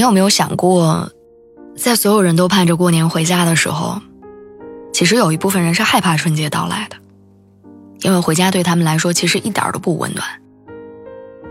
[0.00, 1.10] 你有没有想过，
[1.76, 4.00] 在所有人都盼着过年回家的时候，
[4.94, 6.96] 其实有一部分人是害怕春节到来的，
[8.00, 10.26] 因为回家对他们来说其实一点都不温暖，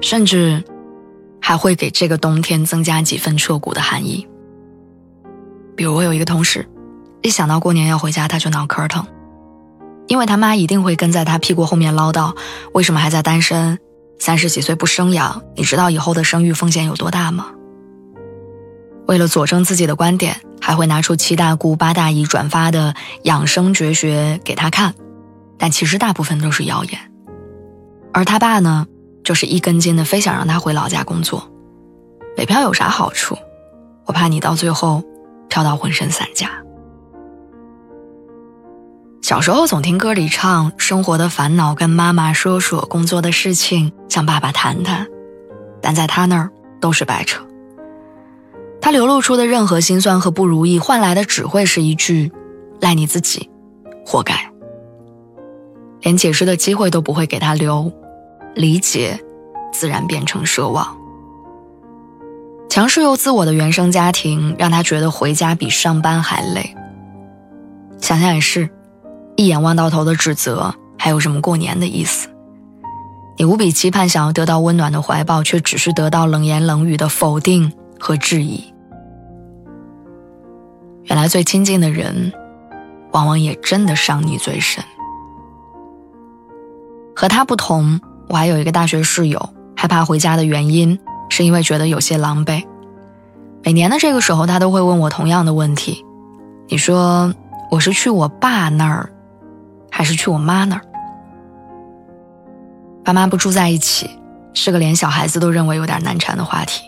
[0.01, 0.63] 甚至
[1.39, 4.27] 还会给这个冬天增加几分彻骨的寒意。
[5.75, 6.67] 比如我有一个同事，
[7.21, 9.05] 一想到过年要回家，他就脑壳疼，
[10.07, 12.35] 因为他妈一定会跟在他屁股后面唠叨：
[12.73, 13.77] 为什么还在单身？
[14.17, 17.51] 三十几岁不生养，你知道以后的生育风险有多大吗？
[19.09, 22.93] 为了佐证自己的观点，还会拿出七大姑八大姨转发的
[23.23, 24.93] 养生绝学给他看，
[25.57, 26.99] 但其实大部分都是谣言。
[28.13, 28.85] 而他爸呢，
[29.23, 31.51] 就是一根筋的，非想让他回老家工作。
[32.37, 33.35] 北漂有啥好处？
[34.05, 35.03] 我怕你到最后
[35.49, 36.51] 漂到浑身散架。
[39.23, 45.07] 小时候总听歌里唱生活的烦恼跟妈妈说说，工作的事情向爸爸谈谈，
[45.81, 47.43] 但在他那儿都是白扯。
[48.89, 52.31] 他流露出的任何心酸和不如意，换来的只会是一句
[52.81, 53.47] “赖你自己，
[54.03, 54.33] 活该”，
[56.01, 57.91] 连解释的机会都不会给他留，
[58.55, 59.23] 理解
[59.71, 60.97] 自然变成奢望。
[62.67, 66.75] 强势又自我的原生家庭让他觉得回家比上班还累。
[68.01, 68.67] 想想也是，
[69.35, 72.27] 一眼望到头的指责，还有什么过年的意思？
[73.37, 77.71] 你无比期盼想要得到温暖的怀抱，却只是得到冷言冷语的否定。
[78.01, 78.63] 和质疑，
[81.05, 82.31] 原来最亲近的人，
[83.11, 84.83] 往往也真的伤你最深。
[87.15, 90.97] 和他不同，我还有一个大学室友，害怕回家的原因
[91.29, 92.63] 是因为觉得有些狼狈。
[93.63, 96.05] 每年的这个时候，他都会问我同样的问题
[96.69, 97.33] ：“你说
[97.69, 99.09] 我是去我爸那儿，
[99.91, 100.81] 还是去我妈那儿？”
[103.03, 104.09] 爸妈不住在一起，
[104.53, 106.83] 是个连小孩子都认为有点难缠的话题。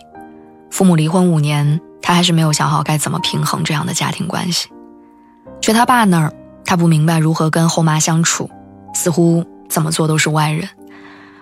[0.70, 4.68] 父母离婚五年，他还是没有想好该怎么平衡这样的家庭关系。
[5.60, 8.50] 去他爸那儿，他不明白如何跟后妈相处，
[8.92, 10.68] 似乎怎么做都是外人。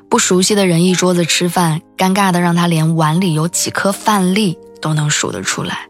[0.09, 5.87] 不熟悉的人一桌子吃饭，尴尬的让他连碗里有几颗饭粒都能数得出来。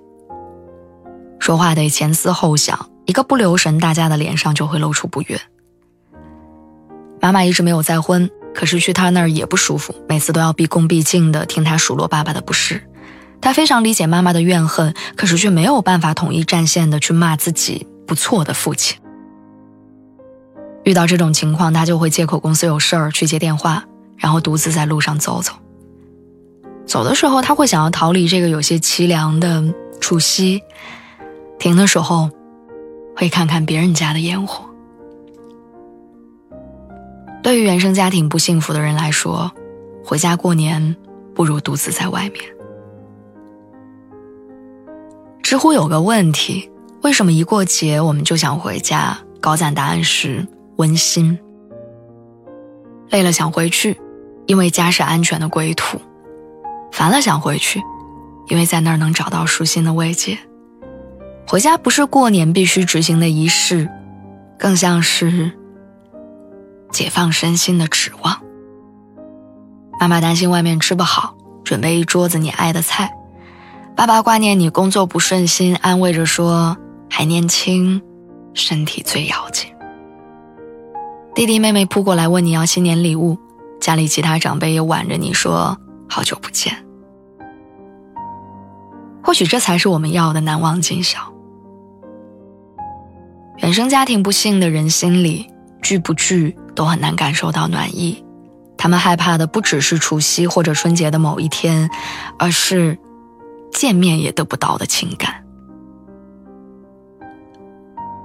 [1.38, 5.40] 说话得前思后想，一个不留神，大家的脸上就会露出不悦。
[7.18, 12.89] 妈妈一直没有再婚，可是去他那儿也不舒服，每次都要毕恭毕敬的听他数落爸爸的不是。
[13.40, 18.98] 他非常理解妈妈的怨恨，可是却没有办法统一战线的去骂自己不错的父亲。
[20.84, 23.84] 遇到这种情况，他就会借口公司有事儿去接电话，
[24.16, 25.52] 然后独自在路上走走。
[26.86, 29.62] 走的时候，他会想要逃离这个有些凄凉的
[30.00, 30.58] 除夕；
[31.58, 32.30] 停的时候，
[33.16, 34.64] 会看看别人家的烟火。
[37.42, 39.50] 对于原生家庭不幸福的人来说，
[40.04, 40.96] 回家过年
[41.34, 42.42] 不如独自在外面。
[45.50, 46.70] 知乎有个问题：
[47.02, 49.18] 为什么一过节我们就想回家？
[49.40, 50.46] 高赞答案是
[50.76, 51.36] 温馨。
[53.08, 53.98] 累了想回去，
[54.46, 55.98] 因为家是安全的归途；
[56.92, 57.82] 烦了想回去，
[58.46, 60.38] 因为在那儿能找到舒心的慰藉。
[61.48, 63.90] 回家不是过年必须执行的仪式，
[64.56, 65.50] 更像是
[66.92, 68.40] 解放身心的指望。
[69.98, 71.34] 妈妈担心外面吃不好，
[71.64, 73.16] 准备一桌子你爱的菜。
[74.00, 76.74] 爸爸挂念你工作不顺心，安慰着说
[77.10, 78.00] ：“还年轻，
[78.54, 79.70] 身体最要紧。”
[81.36, 83.36] 弟弟妹妹扑过来问你要新年礼物，
[83.78, 85.76] 家里其他长辈也挽着你说
[86.08, 86.74] ：“好久不见。”
[89.22, 91.18] 或许这才是我们要的难忘今宵。
[93.58, 95.46] 原生家庭不幸的人心里
[95.82, 98.24] 聚不聚都很难感受到暖意，
[98.78, 101.90] 他们害怕的不只是除夕或者春节的某一天，
[102.38, 102.98] 而是。
[103.72, 105.44] 见面也得不到的情感。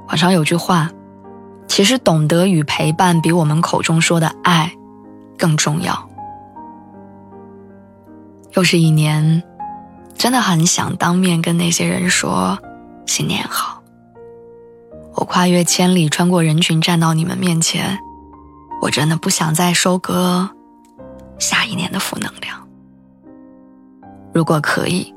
[0.08, 0.90] 网上有句话，
[1.68, 4.72] 其实懂得与陪伴比我们口中说的爱
[5.38, 6.10] 更重要。
[8.54, 9.44] 又是一年，
[10.16, 12.58] 真的很想当面跟那些人说
[13.06, 13.82] 新年好。
[15.16, 17.98] 我跨越千里，穿过人群，站到你们面前，
[18.82, 20.50] 我真的不想再收割
[21.40, 22.68] 下一年的负能量。
[24.34, 25.15] 如果可以，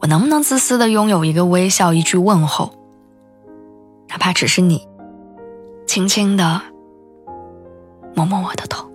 [0.00, 2.72] 我能不能自私的拥有一个微笑，一句问候，
[4.08, 4.86] 哪怕只是你，
[5.86, 6.62] 轻轻的
[8.14, 8.87] 摸摸我的头。